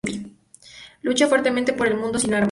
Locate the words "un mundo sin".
1.93-2.31